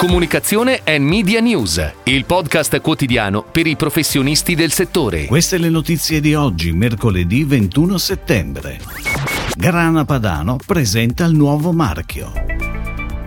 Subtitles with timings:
[0.00, 5.26] Comunicazione e Media News, il podcast quotidiano per i professionisti del settore.
[5.26, 8.80] Queste le notizie di oggi, mercoledì 21 settembre.
[9.54, 12.32] Grana Padano presenta il nuovo marchio.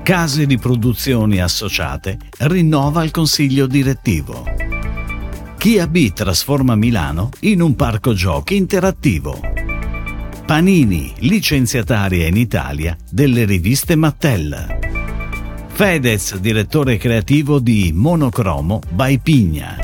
[0.01, 4.43] Case di produzioni associate rinnova il consiglio direttivo.
[5.59, 9.39] Kia B trasforma Milano in un parco giochi interattivo.
[10.43, 14.82] Panini, licenziataria in Italia delle riviste Mattel.
[15.75, 19.75] Fedez, direttore creativo di Monocromo by Pigna.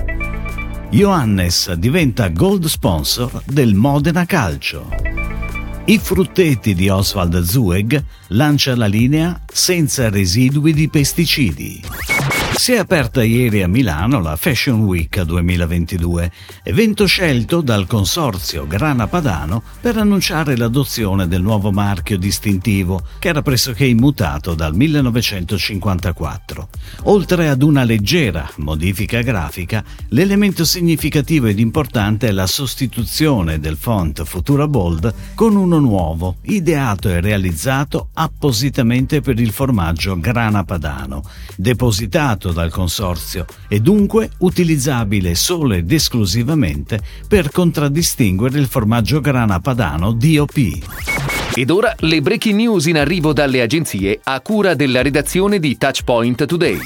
[0.91, 5.08] Johannes diventa gold sponsor del Modena Calcio.
[5.89, 11.81] I frutteti di Oswald Zueg lancia la linea senza residui di pesticidi.
[12.59, 16.31] Si è aperta ieri a Milano la Fashion Week 2022,
[16.63, 23.41] evento scelto dal consorzio Grana Padano per annunciare l'adozione del nuovo marchio distintivo che era
[23.41, 26.69] pressoché immutato dal 1954.
[27.03, 34.21] Oltre ad una leggera modifica grafica, l'elemento significativo ed importante è la sostituzione del font
[34.25, 41.23] Futura Bold con uno nuovo, ideato e realizzato appositamente per il formaggio Grana Padano,
[41.55, 50.11] depositato dal consorzio e dunque utilizzabile solo ed esclusivamente per contraddistinguere il formaggio grana padano
[50.11, 50.57] DOP.
[51.53, 56.45] Ed ora le breaking news in arrivo dalle agenzie a cura della redazione di Touchpoint
[56.45, 56.79] Today.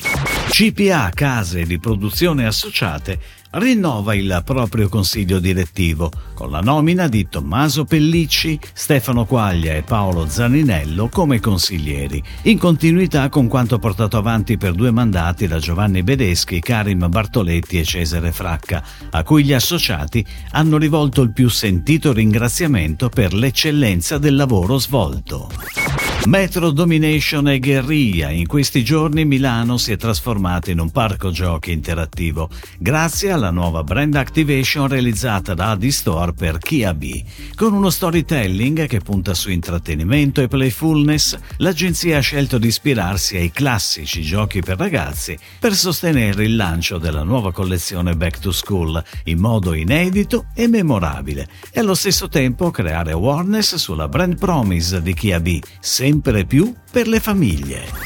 [0.49, 3.19] CPA Case di Produzione Associate
[3.54, 10.28] rinnova il proprio consiglio direttivo con la nomina di Tommaso Pellicci, Stefano Quaglia e Paolo
[10.28, 16.60] Zaninello come consiglieri, in continuità con quanto portato avanti per due mandati da Giovanni Bedeschi,
[16.60, 23.10] Karim Bartoletti e Cesare Fracca, a cui gli associati hanno rivolto il più sentito ringraziamento
[23.10, 25.50] per l'eccellenza del lavoro svolto.
[26.25, 28.30] Metro Domination e Guerriglia.
[28.30, 33.83] In questi giorni Milano si è trasformata in un parco giochi interattivo grazie alla nuova
[33.83, 37.21] brand activation realizzata da Adistore per Kia B.
[37.55, 43.52] Con uno storytelling che punta su intrattenimento e playfulness, l'agenzia ha scelto di ispirarsi ai
[43.52, 49.39] classici giochi per ragazzi per sostenere il lancio della nuova collezione Back to School in
[49.39, 55.42] modo inedito e memorabile e allo stesso tempo creare awareness sulla brand promise di Kia
[55.42, 55.59] B,
[56.03, 58.02] sempre più per le famiglie.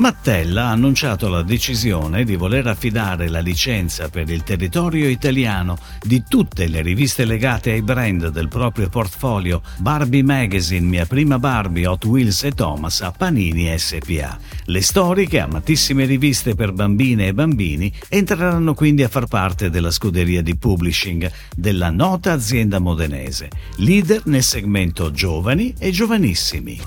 [0.00, 6.24] Mattella ha annunciato la decisione di voler affidare la licenza per il territorio italiano di
[6.26, 12.04] tutte le riviste legate ai brand del proprio portfolio Barbie Magazine, Mia Prima Barbie, Hot
[12.04, 14.38] Wheels e Thomas a Panini SPA.
[14.64, 20.42] Le storiche, amatissime riviste per bambine e bambini entreranno quindi a far parte della scuderia
[20.42, 26.80] di publishing della nota azienda modenese, leader nel segmento giovani e giovanissimi.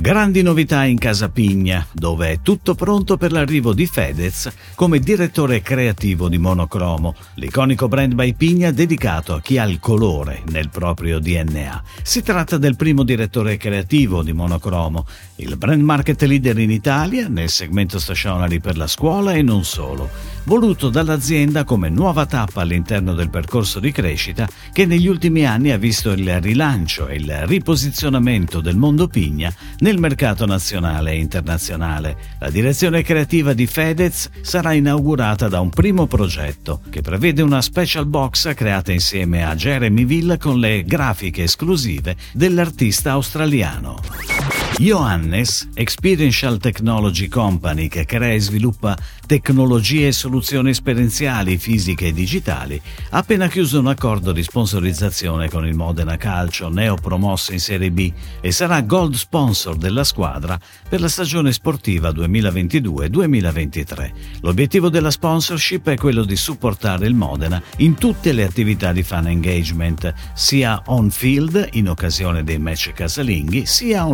[0.00, 5.60] Grandi novità in Casa Pigna, dove è tutto pronto per l'arrivo di Fedez come direttore
[5.60, 11.18] creativo di Monocromo, l'iconico brand by Pigna dedicato a chi ha il colore nel proprio
[11.18, 11.82] DNA.
[12.02, 15.04] Si tratta del primo direttore creativo di Monocromo,
[15.36, 20.08] il brand market leader in Italia nel segmento stationary per la scuola e non solo,
[20.48, 25.76] voluto dall'azienda come nuova tappa all'interno del percorso di crescita che negli ultimi anni ha
[25.76, 32.16] visto il rilancio e il riposizionamento del mondo Pigna nel mercato nazionale e internazionale.
[32.38, 38.06] La direzione creativa di Fedez sarà inaugurata da un primo progetto che prevede una special
[38.06, 44.37] box creata insieme a Jeremy Ville con le grafiche esclusive dell'artista australiano.
[44.76, 48.96] Johannes, Experiential Technology Company che crea e sviluppa
[49.26, 52.80] tecnologie e soluzioni esperienziali fisiche e digitali,
[53.10, 58.10] ha appena chiuso un accordo di sponsorizzazione con il Modena Calcio, neopromosso in Serie B,
[58.40, 60.58] e sarà gold sponsor della squadra
[60.88, 64.12] per la stagione sportiva 2022-2023.
[64.40, 69.26] L'obiettivo della sponsorship è quello di supportare il Modena in tutte le attività di fan
[69.26, 74.06] engagement, sia on field in occasione dei match casalinghi, sia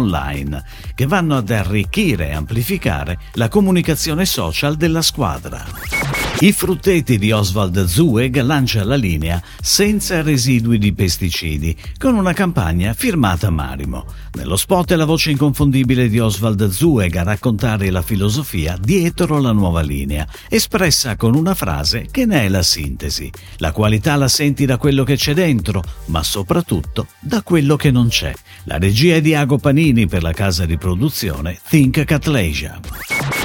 [0.45, 6.24] online che vanno ad arricchire e amplificare la comunicazione social della squadra.
[6.41, 12.93] I frutteti di Oswald Zueg lancia la linea senza residui di pesticidi, con una campagna
[12.93, 14.05] firmata Marimo.
[14.33, 19.53] Nello spot è la voce inconfondibile di Oswald Zueg a raccontare la filosofia dietro la
[19.53, 23.31] nuova linea, espressa con una frase che ne è la sintesi.
[23.59, 28.09] La qualità la senti da quello che c'è dentro, ma soprattutto da quello che non
[28.09, 28.35] c'è.
[28.65, 32.81] La regia è di Ago Panini per la casa di produzione Think Catlesia.